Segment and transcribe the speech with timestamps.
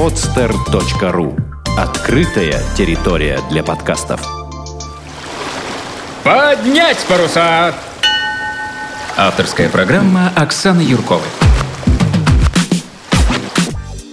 [0.00, 1.38] podster.ru
[1.76, 4.26] Открытая территория для подкастов.
[6.24, 7.74] Поднять паруса!
[9.18, 11.28] Авторская программа Оксаны Юрковой.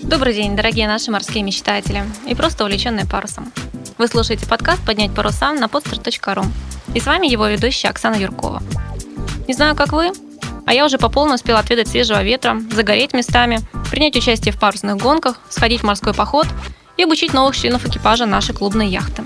[0.04, 3.54] Добрый день, дорогие наши морские мечтатели и просто увлеченные парусом.
[3.98, 6.46] Вы слушаете подкаст «Поднять паруса» на podster.ru.
[6.96, 8.62] И с вами его ведущая Оксана Юркова.
[9.48, 10.12] Не знаю, как вы,
[10.66, 14.98] а я уже по полной успела отведать свежего ветра, загореть местами, принять участие в парусных
[14.98, 16.48] гонках, сходить в морской поход
[16.98, 19.24] и обучить новых членов экипажа нашей клубной яхты.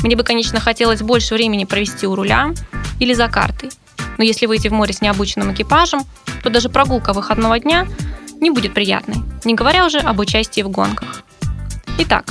[0.00, 2.52] Мне бы, конечно, хотелось больше времени провести у руля
[2.98, 3.70] или за картой,
[4.18, 6.02] но если выйти в море с необученным экипажем,
[6.42, 7.86] то даже прогулка выходного дня
[8.40, 11.22] не будет приятной, не говоря уже об участии в гонках.
[11.98, 12.24] Итак,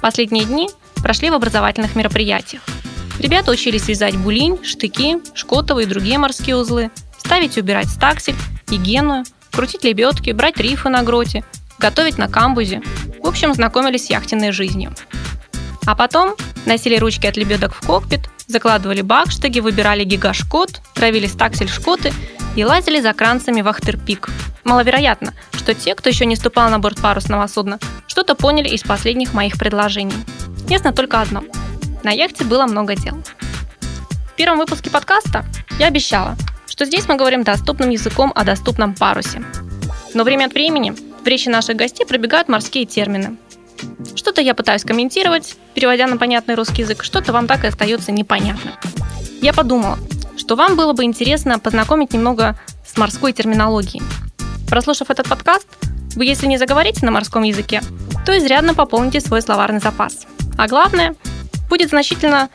[0.00, 2.62] последние дни прошли в образовательных мероприятиях.
[3.18, 8.36] Ребята учились вязать булинь, штыки, шкотовые и другие морские узлы, ставить и убирать стаксель
[8.70, 9.24] и геную,
[9.58, 11.42] крутить лебедки, брать рифы на гроте,
[11.80, 12.80] готовить на камбузе.
[13.20, 14.94] В общем, знакомились с яхтенной жизнью.
[15.84, 22.12] А потом носили ручки от лебедок в кокпит, закладывали бакштаги, выбирали гигашкот, травили стаксель-шкоты
[22.54, 24.28] и лазили за кранцами в Ахтерпик.
[24.62, 29.34] Маловероятно, что те, кто еще не ступал на борт парусного судна, что-то поняли из последних
[29.34, 30.24] моих предложений.
[30.68, 31.42] Ясно только одно.
[32.04, 33.20] На яхте было много дел.
[33.80, 35.44] В первом выпуске подкаста
[35.80, 36.36] я обещала,
[36.78, 39.42] что здесь мы говорим доступным языком о доступном парусе.
[40.14, 43.36] Но время от времени в речи наших гостей пробегают морские термины.
[44.14, 48.74] Что-то я пытаюсь комментировать, переводя на понятный русский язык, что-то вам так и остается непонятным.
[49.42, 49.98] Я подумала,
[50.36, 52.56] что вам было бы интересно познакомить немного
[52.86, 54.04] с морской терминологией.
[54.70, 55.66] Прослушав этот подкаст,
[56.14, 57.82] вы, если не заговорите на морском языке,
[58.24, 60.28] то изрядно пополните свой словарный запас.
[60.56, 61.16] А главное,
[61.68, 62.50] будет значительно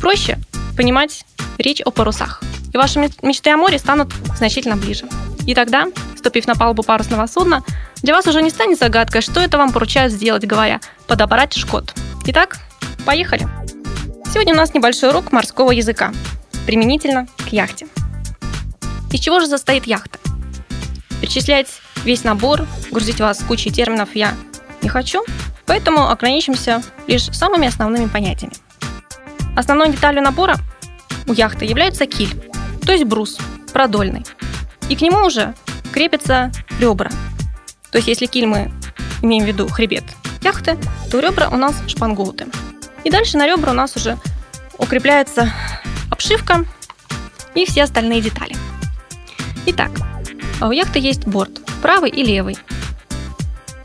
[0.00, 0.36] проще
[0.76, 1.24] понимать
[1.58, 2.42] речь о парусах.
[2.72, 5.06] И ваши мечты о море станут значительно ближе.
[5.46, 7.64] И тогда, ступив на палубу парусного судна,
[8.02, 11.94] для вас уже не станет загадкой, что это вам поручают сделать, говоря «подобрать шкот».
[12.26, 12.58] Итак,
[13.06, 13.48] поехали!
[14.32, 16.12] Сегодня у нас небольшой урок морского языка,
[16.66, 17.86] применительно к яхте.
[19.10, 20.18] Из чего же состоит яхта?
[21.20, 21.68] Перечислять
[22.04, 24.34] весь набор, грузить вас кучей терминов я
[24.82, 25.24] не хочу,
[25.64, 28.54] поэтому ограничимся лишь самыми основными понятиями.
[29.56, 30.56] Основной деталью набора
[31.26, 32.30] у яхты является киль,
[32.88, 33.36] то есть брус,
[33.74, 34.24] продольный.
[34.88, 35.54] И к нему уже
[35.92, 36.50] крепятся
[36.80, 37.10] ребра.
[37.90, 38.72] То есть если киль мы
[39.20, 40.04] имеем в виду хребет
[40.40, 40.78] яхты,
[41.10, 42.46] то ребра у нас шпангоуты.
[43.04, 44.16] И дальше на ребра у нас уже
[44.78, 45.52] укрепляется
[46.10, 46.64] обшивка
[47.54, 48.56] и все остальные детали.
[49.66, 49.90] Итак,
[50.62, 52.56] у яхты есть борт, правый и левый.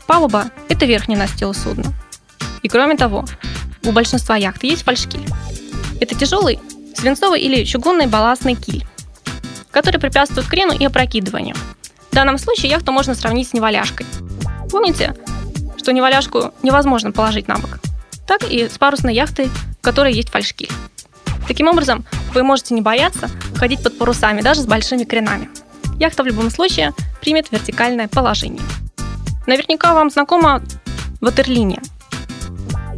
[0.06, 1.92] Палуба– это верхний настил судна.
[2.62, 3.26] И кроме того,
[3.84, 5.26] у большинства яхт есть фальшкиль.
[6.00, 6.58] Это тяжелый
[6.96, 8.86] свинцовый или чугунный балластный киль
[9.74, 11.56] который препятствует крену и опрокидыванию.
[12.10, 14.06] В данном случае яхту можно сравнить с неваляшкой.
[14.70, 15.16] Помните,
[15.76, 17.80] что неваляшку невозможно положить на бок?
[18.26, 20.70] Так и с парусной яхтой, в которой есть фальшки.
[21.48, 25.50] Таким образом, вы можете не бояться ходить под парусами, даже с большими кренами.
[25.98, 28.62] Яхта в любом случае примет вертикальное положение.
[29.46, 30.62] Наверняка вам знакома
[31.20, 31.82] ватерлиния.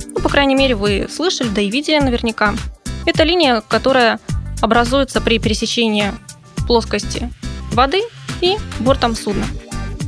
[0.08, 2.54] Ну, по крайней мере, вы слышали, да и видели наверняка.
[3.06, 4.20] Это линия, которая
[4.60, 6.12] образуется при пересечении
[6.66, 7.32] плоскости
[7.72, 8.02] воды
[8.40, 9.46] и бортом судна.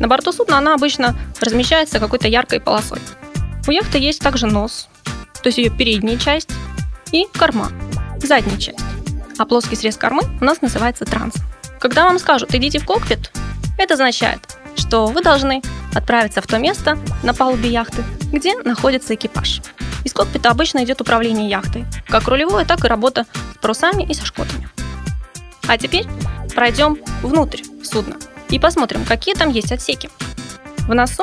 [0.00, 3.00] На борту судна она обычно размещается какой-то яркой полосой.
[3.66, 4.88] У яхты есть также нос,
[5.42, 6.50] то есть ее передняя часть,
[7.12, 7.70] и корма,
[8.22, 8.84] задняя часть.
[9.38, 11.34] А плоский срез кормы у нас называется транс.
[11.80, 13.30] Когда вам скажут «идите в кокпит»,
[13.78, 14.40] это означает,
[14.76, 15.62] что вы должны
[15.94, 19.60] отправиться в то место на палубе яхты, где находится экипаж.
[20.04, 24.24] Из кокпита обычно идет управление яхтой, как рулевое, так и работа с парусами и со
[24.26, 24.68] шкотами.
[25.66, 26.06] А теперь
[26.58, 28.16] пройдем внутрь судна
[28.48, 30.10] и посмотрим, какие там есть отсеки.
[30.88, 31.22] В носу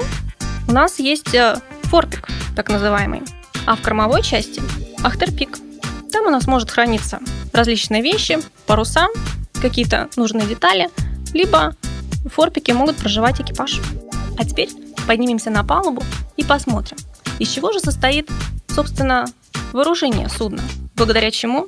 [0.66, 3.22] у нас есть э, форпик, так называемый,
[3.66, 4.62] а в кормовой части
[5.04, 5.58] ахтерпик.
[6.10, 7.20] Там у нас может храниться
[7.52, 9.10] различные вещи, паруса,
[9.62, 10.90] какие-то нужные детали,
[11.34, 11.76] либо
[12.24, 13.82] в форпике могут проживать экипаж.
[14.40, 14.70] А теперь
[15.06, 16.02] поднимемся на палубу
[16.38, 16.96] и посмотрим,
[17.40, 18.32] из чего же состоит,
[18.74, 19.26] собственно,
[19.74, 20.62] вооружение судна,
[20.96, 21.68] благодаря чему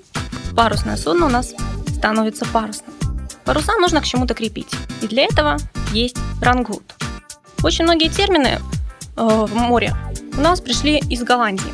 [0.55, 1.53] парусное судно у нас
[1.97, 2.96] становится парусным.
[3.47, 4.67] Паруса нужно к чему-то крепить,
[5.01, 5.55] и для этого
[5.93, 6.83] есть рангут.
[7.63, 8.59] Очень многие термины
[9.15, 9.95] э, в море
[10.37, 11.71] у нас пришли из Голландии.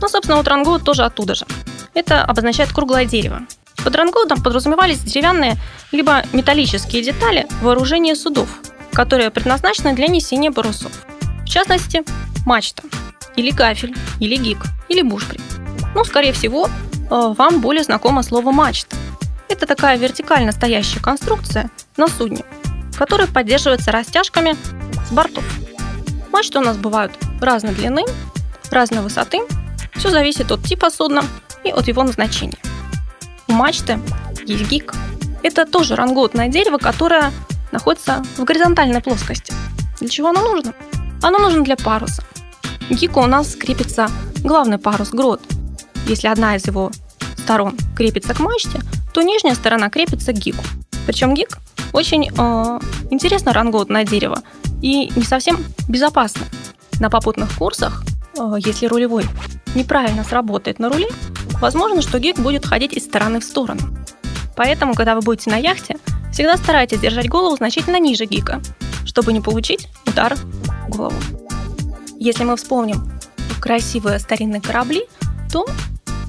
[0.00, 1.46] Ну, собственно, вот рангут тоже оттуда же.
[1.94, 3.40] Это обозначает круглое дерево.
[3.84, 5.56] Под рангутом подразумевались деревянные
[5.90, 8.48] либо металлические детали вооружения судов,
[8.92, 10.92] которые предназначены для несения парусов.
[11.42, 12.04] В частности,
[12.46, 12.84] мачта,
[13.34, 15.42] или гафель, или гик, или бушприт.
[15.96, 18.96] Ну, скорее всего, э, вам более знакомо слово мачта.
[19.50, 22.44] Это такая вертикально стоящая конструкция на судне,
[22.96, 24.56] которая поддерживается растяжками
[25.08, 25.44] с бортов.
[26.30, 28.04] Мачты у нас бывают разной длины,
[28.70, 29.40] разной высоты.
[29.96, 31.24] Все зависит от типа судна
[31.64, 32.58] и от его назначения.
[33.48, 33.98] У мачты
[34.46, 34.94] есть гик.
[35.42, 37.32] Это тоже рангоутное дерево, которое
[37.72, 39.52] находится в горизонтальной плоскости.
[39.98, 40.74] Для чего оно нужно?
[41.22, 42.22] Оно нужно для паруса.
[42.88, 44.08] Гику у нас крепится
[44.44, 45.42] главный парус грот.
[46.06, 46.92] Если одна из его
[47.36, 48.80] сторон крепится к мачте,
[49.12, 50.62] то нижняя сторона крепится к гику.
[51.06, 51.58] Причем гик
[51.92, 52.80] очень э,
[53.10, 54.42] интересно рангоутное дерево
[54.80, 55.58] и не совсем
[55.88, 56.46] безопасно.
[57.00, 58.04] На попутных курсах,
[58.38, 59.24] э, если рулевой
[59.74, 61.08] неправильно сработает на руле,
[61.60, 63.80] возможно, что гик будет ходить из стороны в сторону.
[64.56, 65.96] Поэтому, когда вы будете на яхте,
[66.32, 68.60] всегда старайтесь держать голову значительно ниже гика,
[69.04, 71.16] чтобы не получить удар в голову.
[72.18, 73.10] Если мы вспомним
[73.60, 75.06] красивые старинные корабли,
[75.52, 75.66] то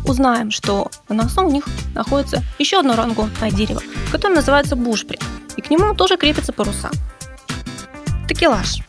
[0.06, 3.82] узнаем, что на носу у них находится еще одно рангоутное дерево,
[4.12, 5.22] которое называется бушприт,
[5.56, 6.90] и к нему тоже крепятся паруса.
[8.28, 8.80] Такелаж.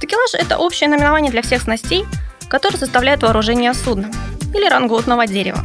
[0.00, 2.04] Такелаж– это общее наименование для всех снастей,
[2.48, 4.10] которые составляют вооружение судна
[4.54, 5.64] или рангоутного дерева.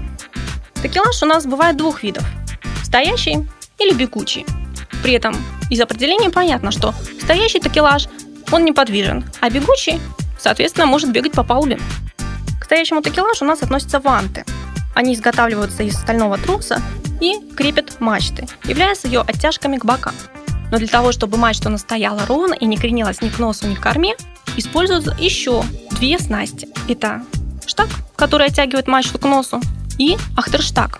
[0.81, 2.23] Такелаж у нас бывает двух видов–
[2.83, 3.47] стоящий
[3.77, 4.45] или бегучий.
[5.03, 5.35] При этом
[5.69, 8.07] из определения понятно, что стоящий такелаж
[8.51, 10.01] он неподвижен, а бегучий,
[10.39, 11.79] соответственно, может бегать по палубе.
[12.59, 14.45] К стоящему такелажу у нас относятся ванты–
[14.99, 16.81] они изготавливаются из стального труса
[17.21, 20.13] и крепят мачты, являясь ее оттяжками к бокам.
[20.71, 23.79] Но для того, чтобы мачта настояла ровно и не кренилась ни к носу, ни к
[23.79, 24.15] корме,
[24.57, 26.67] используются еще две снасти.
[26.89, 27.23] Это
[27.65, 27.87] штаг,
[28.17, 29.61] который оттягивает мачту к носу,
[29.97, 30.99] и ахтерштаг,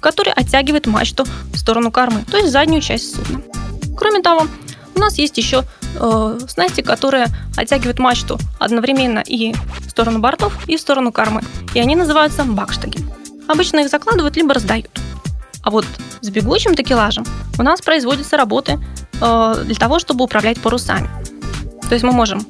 [0.00, 3.40] который оттягивает мачту в сторону кормы, то есть заднюю часть судна.
[3.96, 4.46] Кроме того,
[4.94, 5.64] у нас есть еще
[5.94, 9.54] э, снасти, которые оттягивают мачту одновременно и
[9.86, 11.42] в сторону бортов, и в сторону кормы.
[11.74, 13.17] И они называются бакштаги.
[13.48, 14.90] Обычно их закладывают либо раздают.
[15.62, 15.86] А вот
[16.20, 17.24] с бегущим такелажем
[17.58, 18.78] у нас производятся работы
[19.20, 21.08] э, для того, чтобы управлять парусами.
[21.88, 22.46] То есть мы можем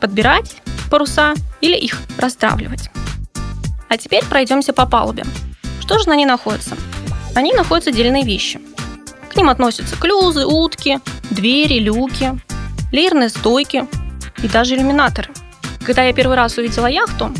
[0.00, 0.56] подбирать
[0.90, 2.90] паруса или их расстравливать.
[3.88, 5.24] А теперь пройдемся по палубе.
[5.80, 6.76] Что же на ней находится?
[7.34, 8.60] На ней находятся отдельные вещи.
[9.32, 11.00] К ним относятся клюзы, утки,
[11.30, 12.38] двери, люки,
[12.92, 13.86] леерные стойки
[14.42, 15.30] и даже иллюминаторы.
[15.84, 17.32] Когда я первый раз увидела яхту,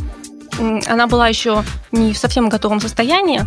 [0.58, 3.42] она была еще не в совсем готовом состоянии,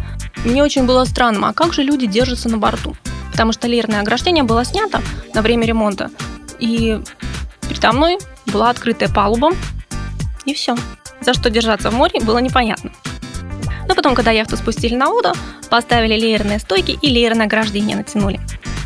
[0.45, 2.95] мне очень было странно, а как же люди держатся на борту?
[3.31, 5.01] Потому что леерное ограждение было снято
[5.33, 6.09] на время ремонта,
[6.59, 7.00] и
[7.68, 8.18] передо мной
[8.48, 9.51] была открытая палуба,
[10.45, 10.75] и все.
[11.21, 12.92] За что держаться в море было непонятно.
[13.88, 15.33] Но потом, когда яхту спустили на воду,
[15.69, 18.39] поставили леерные стойки и леерное ограждение натянули.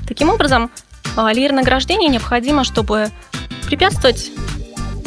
[0.08, 0.72] Таким образом,
[1.16, 3.10] а, леерное ограждение необходимо, чтобы
[3.68, 4.32] препятствовать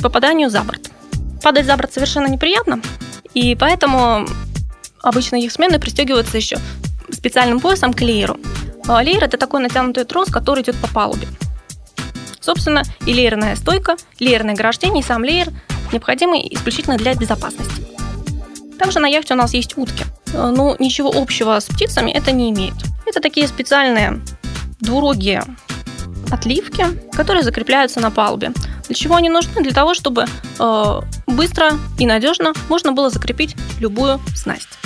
[0.02, 0.90] попаданию за борт.
[1.42, 2.80] Падать за борт совершенно неприятно,
[3.34, 4.26] и поэтому
[5.02, 6.58] обычно их смены пристегиваются еще
[7.10, 8.38] специальным поясом к лееру.
[8.86, 11.26] А леер– это такой натянутый трос, который идет по палубе.
[12.40, 15.48] Собственно, и леерная стойка, леерное ограждение и сам леер
[15.92, 17.86] необходимы исключительно для безопасности.
[18.78, 20.04] Также на яхте у нас есть утки.
[20.32, 22.74] Но ну, ничего общего с птицами это не имеет.
[23.06, 24.20] Это такие специальные
[24.80, 25.42] двурогие
[26.30, 28.52] отливки, которые закрепляются на палубе.
[28.86, 29.62] Для чего они нужны?
[29.62, 30.26] Для того, чтобы
[30.58, 34.78] э, быстро и надежно можно было закрепить любую снасть.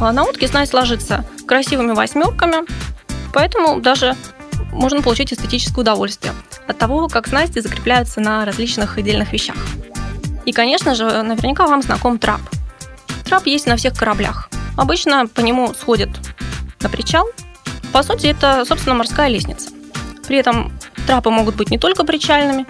[0.00, 2.66] А на утке снасть ложится красивыми восьмерками,
[3.32, 4.16] поэтому даже
[4.72, 6.32] можно получить эстетическое удовольствие
[6.66, 9.56] от того, как снасти закрепляются на различных отдельных вещах.
[10.44, 12.40] И, конечно же, наверняка вам знаком трап.
[13.24, 14.48] Трап есть на всех кораблях.
[14.76, 16.10] Обычно по нему сходят
[16.80, 17.26] на причал.
[17.92, 19.70] По сути, это, собственно, морская лестница.
[20.28, 20.72] При этом
[21.06, 22.66] трапы могут быть не только причальными,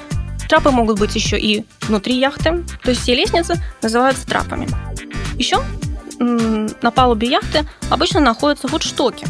[0.49, 4.67] Трапы могут быть еще и внутри яхты, то есть все лестницы называются трапами.
[5.37, 5.63] Еще
[6.19, 9.27] на палубе яхты обычно находятся футштоки.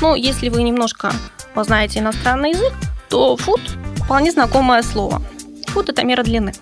[0.00, 1.12] Ну, если вы немножко
[1.56, 2.72] знаете иностранный язык,
[3.08, 3.60] то фут
[3.96, 5.20] вполне знакомое слово.
[5.68, 6.52] Фут– это мера длины.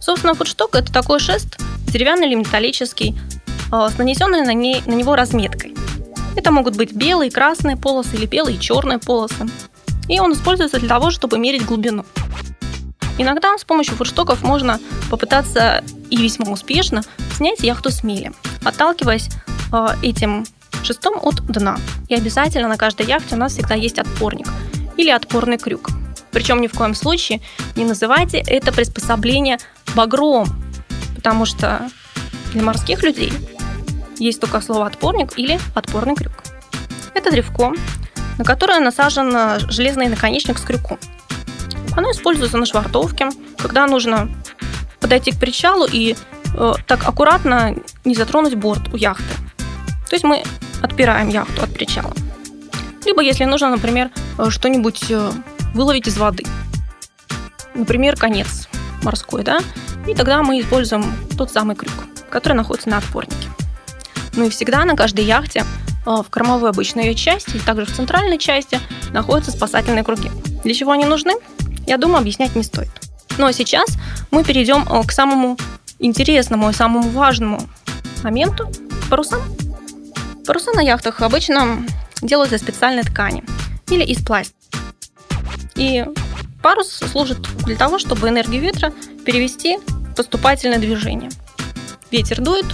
[0.00, 3.16] Собственно, футшток– это такой шест, деревянный или металлический,
[3.70, 5.76] а, с нанесенной на, ней, на него разметкой.
[6.34, 9.46] Это могут быть белые, красные полосы или белые, черные полосы.
[10.08, 12.04] И он используется для того, чтобы мерить глубину.
[13.18, 14.80] Иногда с помощью фурштоков можно
[15.10, 17.02] попытаться и весьма успешно
[17.36, 18.32] снять яхту с мели,
[18.64, 19.28] отталкиваясь
[19.72, 20.44] э, этим
[20.82, 21.78] шестом от дна.
[22.08, 24.48] И обязательно на каждой яхте у нас всегда есть отпорник
[24.96, 25.90] или отпорный крюк.
[26.30, 27.40] Причем ни в коем случае
[27.76, 29.58] не называйте это приспособление
[29.94, 30.48] багром,
[31.14, 31.90] потому что
[32.52, 33.32] для морских людей
[34.18, 36.32] есть только слово отпорник или отпорный крюк.
[37.14, 37.72] Это древко,
[38.38, 40.98] на которое насажен железный наконечник с крюком.
[41.96, 44.28] Оно используется на швартовке, когда нужно
[45.00, 46.16] подойти к причалу и
[46.54, 47.74] э, так аккуратно
[48.04, 49.34] не затронуть борт у яхты.
[50.08, 50.42] То есть мы
[50.80, 52.12] отпираем яхту от причала.
[53.04, 55.32] Либо если нужно, например, э, что-нибудь э,
[55.74, 56.44] выловить из воды.
[57.74, 58.68] Например, конец
[59.02, 59.60] морской, да,
[60.06, 61.04] и тогда мы используем
[61.36, 61.94] тот самый крюк,
[62.30, 63.48] который находится на отпорнике.
[64.34, 67.94] Ну и всегда на каждой яхте э, в кормовой обычной ее части и также в
[67.94, 68.80] центральной части
[69.12, 70.30] находятся спасательные круги.
[70.64, 71.34] Для чего они нужны?
[71.86, 72.90] Я думаю, объяснять не стоит.
[73.38, 73.88] Ну а сейчас
[74.30, 75.56] мы перейдем э, к самому
[75.98, 77.60] интересному и самому важному
[78.22, 78.70] моменту–
[79.10, 79.42] парусам.
[80.46, 81.86] Паруса на яхтах обычно
[82.20, 83.44] делают из специальной ткани
[83.88, 84.56] или из пластика.
[85.74, 86.04] И
[86.62, 88.92] парус служит для того, чтобы энергию ветра
[89.24, 91.30] перевести в поступательное движение.
[92.10, 92.66] Ветер дует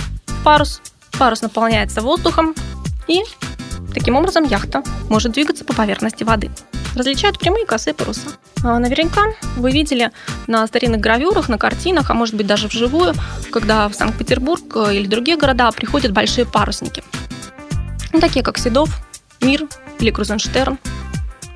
[0.44, 0.80] парус,
[1.18, 2.54] парус наполняется воздухом,
[3.09, 3.23] и
[3.95, 6.50] таким образом яхта может двигаться по поверхности воды.
[6.95, 8.29] Различают прямые и косые паруса.
[8.62, 10.11] А наверняка вы видели
[10.47, 13.15] на старинных гравюрах, на картинах, а может быть даже вживую,
[13.50, 17.03] когда в Санкт-Петербург э, или другие города приходят большие парусники.
[18.12, 18.91] Ну, такие как Седов,
[19.41, 19.69] Мир
[20.00, 20.79] или Крузенштерн.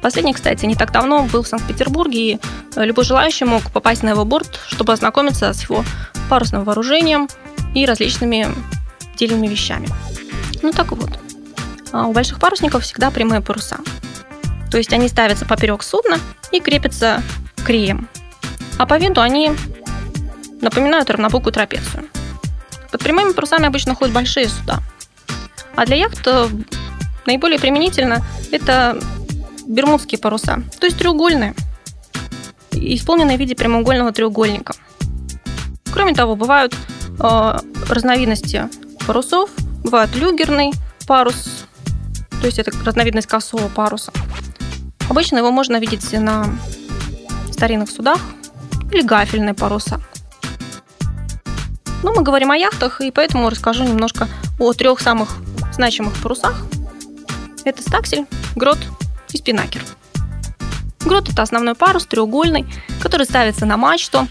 [0.01, 2.39] Последний, кстати, не так давно был в Санкт-Петербурге, и
[2.77, 5.85] э, любой желающий мог попасть на его борт, чтобы ознакомиться с его
[6.29, 7.29] парусным вооружением
[7.75, 8.49] и различными
[9.23, 9.89] отдельными вещами.
[10.63, 11.11] Ну так вот,
[11.93, 13.79] у больших парусников всегда прямые паруса.
[14.71, 16.19] То есть они ставятся поперек судна
[16.51, 17.23] и крепятся
[17.65, 18.09] креем.
[18.79, 19.53] А по виду они
[20.61, 22.09] напоминают равнобокую трапецию.
[22.91, 24.81] Под прямыми парусами обычно ходят большие суда.
[25.75, 26.49] А для яхт э,
[27.27, 28.99] наиболее применительно это
[29.67, 31.55] бермудские паруса, то есть треугольные,
[32.73, 34.75] исполненные в виде прямоугольного треугольника.
[35.93, 36.75] Кроме того, бывают
[37.19, 37.59] э,
[37.89, 38.69] разновидности
[39.07, 39.51] парусов.
[39.85, 40.73] Бывает люгерный
[41.07, 41.67] парус,
[42.43, 44.13] то есть это разновидность косого паруса.
[45.09, 46.47] Обычно его можно видеть на
[47.53, 48.19] старинных судах
[48.91, 50.01] или гафельные паруса.
[52.03, 54.27] Но мы говорим о яхтах, и поэтому расскажу немножко
[54.59, 55.37] о трех самых
[55.73, 56.65] значимых парусах.
[57.65, 58.79] Это стаксель, грот
[59.31, 59.83] и спинакер.
[61.05, 62.67] Грот– это основной парус, треугольный,
[63.01, 64.27] который ставится на мачту.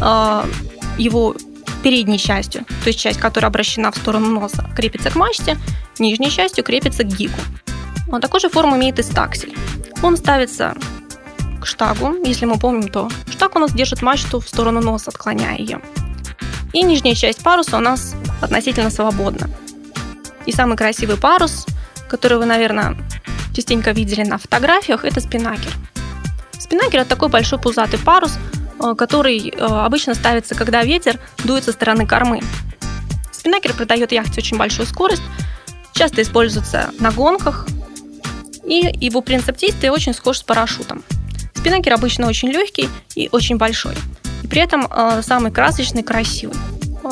[0.00, 0.46] А,
[0.98, 1.34] его
[1.86, 5.56] передней частью, то есть часть, которая обращена в сторону носа, крепится к мачте,
[6.00, 7.38] нижней частью крепится к гику.
[8.10, 9.56] Он такой же форму имеет и стаксель.
[10.02, 10.74] Он ставится
[11.60, 15.56] к штагу, если мы помним, то штаг у нас держит мачту в сторону носа, отклоняя
[15.56, 15.80] ее.
[16.72, 19.48] И нижняя часть паруса у нас относительно свободна.
[20.44, 21.66] И самый красивый парус,
[22.08, 22.96] который вы, наверное,
[23.54, 25.70] частенько видели на фотографиях, это спинакер.
[26.58, 28.38] Спинакер– это такой большой пузатый парус,
[28.78, 32.40] который э, обычно ставится, когда ветер дует со стороны кормы.
[33.32, 35.22] Спинакер придает яхте очень большую скорость,
[35.92, 37.66] часто используется на гонках,
[38.64, 41.02] и его принцип действия очень схож с парашютом.
[41.54, 43.94] Спинакер обычно очень легкий и очень большой,
[44.42, 46.56] и при этом э, самый красочный красивый.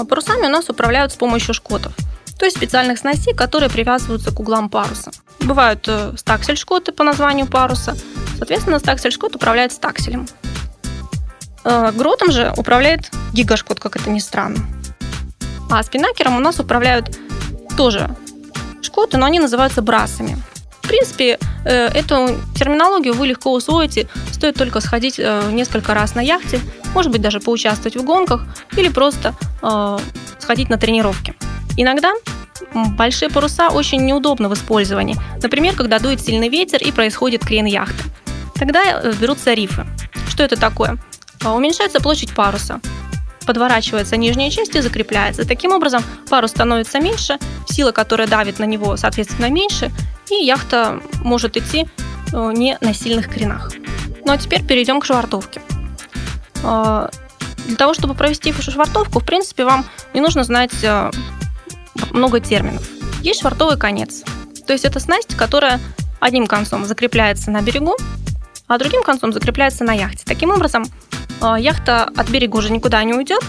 [0.09, 1.93] Парусами у нас управляют с помощью шкотов,
[2.39, 5.13] то есть специальных снастей, которые привязываются к углам паруса.
[5.41, 7.97] Бывают стаксель-шкоты по названию паруса,
[8.39, 10.27] соответственно, стаксель-шкот управляет стакселем.
[11.65, 14.59] Э, гротом же управляет гигашкот, как это ни странно.
[15.71, 17.19] А спинакером у нас управляют
[17.77, 18.15] тоже
[18.83, 20.37] шкоты, но они называются брасами.
[20.83, 26.21] В принципе, э, эту терминологию вы легко усвоите, стоит только сходить э, несколько раз на
[26.21, 26.61] яхте,
[26.93, 28.45] может быть, даже поучаствовать в гонках
[28.77, 29.35] или просто
[30.39, 31.35] сходить на тренировки.
[31.77, 32.13] Иногда
[32.97, 35.17] большие паруса очень неудобны в использовании.
[35.43, 38.05] Например, когда дует сильный ветер и происходит крен яхты.
[38.55, 39.87] Тогда берутся рифы.
[40.29, 40.99] Что это такое?
[41.45, 42.81] А, уменьшается площадь паруса.
[43.47, 45.47] Подворачивается нижняя часть и закрепляется.
[45.47, 49.93] Таким образом, парус становится меньше, сила, которая давит на него, соответственно, меньше,
[50.31, 51.87] и яхта может идти
[52.33, 53.71] э, не на сильных кренах.
[54.25, 55.61] Ну а теперь перейдем к швартовке.
[56.63, 57.11] А,
[57.67, 59.85] для того, чтобы провести швартовку, в принципе, вам
[60.15, 61.11] не нужно знать э,
[62.13, 62.89] много терминов.
[63.21, 64.23] Есть швартовый конец.
[64.67, 65.79] То есть это снасть, которая
[66.21, 67.97] одним концом закрепляется на берегу,
[68.67, 70.25] а другим концом закрепляется на яхте.
[70.25, 70.87] Таким образом,
[71.41, 73.45] яхта от берега уже никуда не уйдет,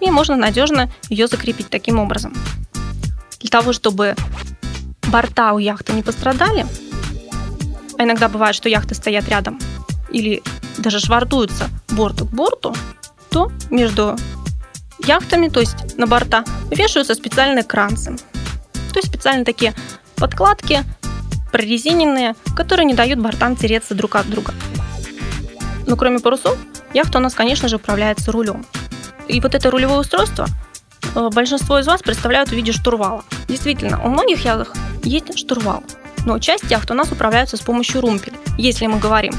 [0.00, 2.34] и можно надежно ее закрепить таким образом.
[3.40, 4.14] Для того, чтобы
[5.08, 6.66] борта у яхты не пострадали,
[7.98, 9.58] а иногда бывает, что яхты стоят рядом
[10.10, 10.42] или
[10.78, 12.74] даже швартуются борту к борту,
[13.30, 14.16] то между
[15.04, 18.16] яхтами, то есть на борта, вешаются специальные кранцы.
[18.92, 19.74] То есть специальные такие
[20.16, 20.84] подкладки,
[21.52, 24.54] прорезиненные, которые не дают бортам тереться друг от друга.
[25.86, 26.58] Но кроме парусов,
[26.96, 28.64] Яхта у нас, конечно же, управляется рулем.
[29.28, 30.46] И вот это рулевое устройство
[31.14, 33.22] э, большинство из вас представляют в виде штурвала.
[33.48, 35.84] Действительно, у многих яхт есть штурвал,
[36.24, 38.38] но часть яхт у нас управляется с помощью румпеля.
[38.56, 39.34] Если мы говорим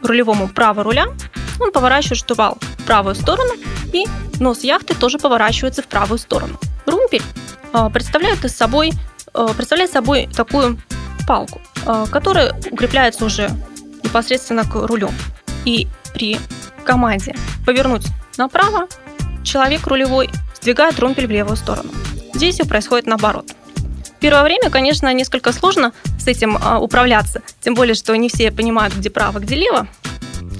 [0.00, 1.04] рулевому право руля,
[1.60, 3.52] он поворачивает штурвал в правую сторону,
[3.92, 4.06] и
[4.40, 6.58] нос яхты тоже поворачивается в правую сторону.
[6.86, 7.22] Румпель
[7.74, 8.90] э, представляет из собой,
[9.34, 10.80] э, представляет собой такую
[11.28, 11.60] палку,
[12.10, 13.50] которая укрепляется уже
[14.02, 15.10] непосредственно к рулю.
[15.66, 16.38] И при
[16.84, 17.34] команде
[17.66, 18.88] повернуть направо,
[19.44, 21.90] человек рулевой сдвигает румпель в левую сторону.
[22.34, 23.52] Здесь все происходит наоборот.
[24.20, 28.94] Первое время, конечно, несколько сложно с этим а, управляться, тем более, что не все понимают,
[28.94, 29.88] где право, где лево,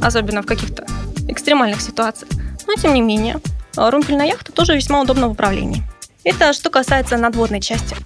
[0.00, 0.84] особенно в каких-то
[1.28, 2.30] экстремальных ситуациях.
[2.66, 3.40] Но, тем не менее,
[3.76, 5.84] а, румпель на яхту тоже весьма удобно в управлении.
[6.24, 7.96] Это что касается надводной части.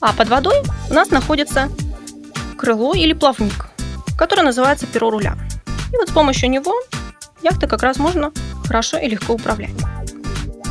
[0.00, 1.68] А под водой у нас находится
[2.56, 3.66] крыло или плавник,
[4.16, 5.36] который называется перо руля.
[5.92, 6.74] И вот с помощью него
[7.42, 8.32] яхты как раз можно
[8.66, 9.74] хорошо и легко управлять.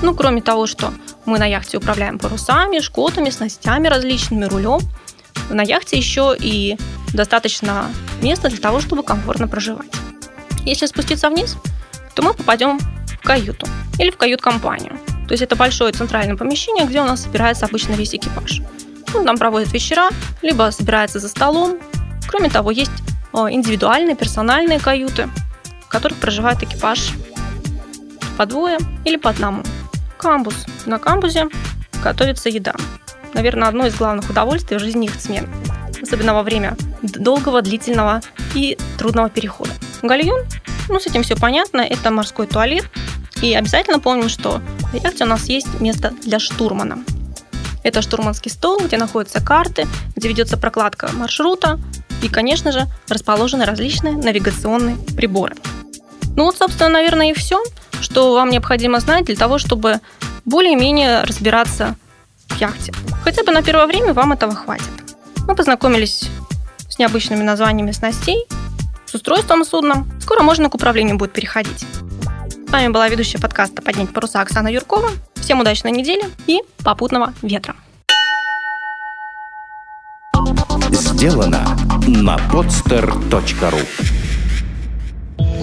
[0.02, 0.94] Ну, кроме того, что
[1.26, 4.80] мы на яхте управляем парусами, шкотами, снастями различными, рулем,
[5.50, 6.78] на яхте еще и
[7.14, 7.88] достаточно
[8.22, 9.90] места для того, чтобы комфортно проживать.
[10.66, 11.58] Если спуститься вниз,
[12.16, 14.98] то мы попадем в каюту или в кают-компанию.
[15.28, 18.62] То есть это большое центральное помещение, где у нас собирается обычно весь экипаж.
[19.14, 20.10] Он там проводит вечера,
[20.42, 21.78] либо собирается за столом.
[22.28, 22.92] Кроме того, есть
[23.34, 25.30] э, индивидуальные, персональные каюты,
[25.90, 27.12] которых проживает экипаж
[28.38, 29.64] по двое или по одному.
[30.18, 30.66] Камбус.
[30.86, 31.48] На камбузе
[32.04, 32.74] готовится еда.
[33.34, 35.50] Наверное, одно из главных удовольствий в жизни их смен.
[36.02, 38.22] Особенно во время долгого, длительного
[38.56, 39.72] и трудного перехода.
[40.02, 40.46] Гальюн,
[40.88, 42.86] ну с этим все понятно, это морской туалет.
[43.42, 47.04] И обязательно помним, что в яхте у нас есть место для штурмана.
[47.84, 51.80] Это штурманский стол, где находятся карты, где ведется прокладка маршрута
[52.22, 55.56] и, конечно же, расположены различные навигационные приборы.
[56.36, 57.62] Ну вот, собственно, наверное, и все,
[58.02, 60.00] что вам необходимо знать для того, чтобы
[60.46, 61.96] более-менее разбираться
[62.48, 62.94] в яхте.
[63.24, 64.90] Хотя бы на первое время вам этого хватит.
[65.48, 66.30] Мы познакомились
[66.88, 68.46] с необычными названиями снастей,
[69.06, 70.06] с устройством судна.
[70.22, 71.86] Скоро можно к управлению будет переходить.
[72.68, 75.10] С вами была ведущая подкаста «Поднять паруса» Оксана Юркова.
[75.36, 77.76] Всем удачной недели и попутного ветра.
[80.92, 81.66] Сделано
[82.08, 84.19] на podster.ru